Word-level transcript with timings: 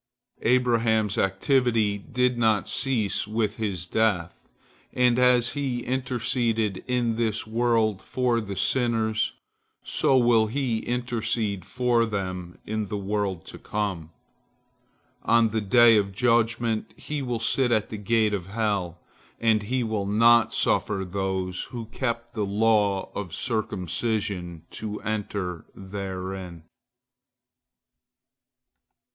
"Abraham's 0.57 1.19
activity 1.19 1.99
did 1.99 2.35
not 2.35 2.67
cease 2.67 3.27
with 3.27 3.57
his 3.57 3.85
death, 3.85 4.33
and 4.91 5.19
as 5.19 5.49
he 5.51 5.83
interceded 5.83 6.83
in 6.87 7.17
this 7.17 7.45
world 7.45 8.01
for 8.01 8.41
the 8.41 8.55
sinners, 8.55 9.33
so 9.83 10.17
will 10.17 10.47
he 10.47 10.79
intercede 10.79 11.65
for 11.65 12.07
them 12.07 12.57
in 12.65 12.87
the 12.87 12.97
world 12.97 13.45
to 13.45 13.59
come. 13.59 14.09
On 15.21 15.49
the 15.49 15.61
day 15.61 15.97
of 15.97 16.15
judgment 16.15 16.95
he 16.97 17.21
will 17.21 17.37
sit 17.37 17.71
at 17.71 17.91
the 17.91 17.97
gate 17.97 18.33
of 18.33 18.47
hell, 18.47 18.97
and 19.39 19.61
he 19.61 19.83
will 19.83 20.07
not 20.07 20.51
suffer 20.51 21.05
those 21.05 21.65
who 21.65 21.85
kept 21.85 22.33
the 22.33 22.41
law 22.43 23.11
of 23.13 23.35
circumcision 23.35 24.63
to 24.71 24.99
enter 25.03 25.63
therein. 25.75 26.63